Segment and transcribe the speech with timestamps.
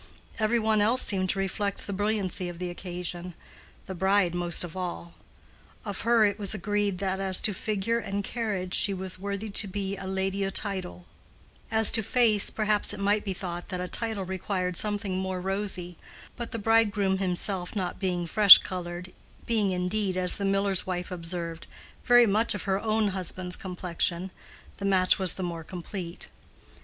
[0.39, 5.13] Every one else seemed to reflect the brilliancy of the occasion—the bride most of all.
[5.85, 9.67] Of her it was agreed that as to figure and carriage she was worthy to
[9.67, 11.05] be a "lady o' title":
[11.69, 15.97] as to face, perhaps it might be thought that a title required something more rosy;
[16.35, 21.67] but the bridegroom himself not being fresh colored—being indeed, as the miller's wife observed,
[22.05, 24.29] very much of her own husband's complexion—the
[24.83, 26.27] match was the more complete.